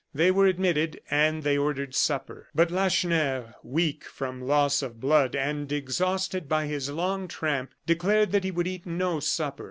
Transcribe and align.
They 0.15 0.31
were 0.31 0.47
admitted, 0.47 0.99
and 1.11 1.43
they 1.43 1.59
ordered 1.59 1.93
supper. 1.93 2.47
But 2.55 2.71
Lacheneur, 2.71 3.53
weak 3.63 4.03
from 4.05 4.41
loss 4.41 4.81
of 4.81 4.99
blood, 4.99 5.35
and 5.35 5.71
exhausted 5.71 6.49
by 6.49 6.65
his 6.65 6.89
long 6.89 7.27
tramp, 7.27 7.69
declared 7.85 8.31
that 8.31 8.43
he 8.43 8.49
would 8.49 8.65
eat 8.65 8.87
no 8.87 9.19
supper. 9.19 9.59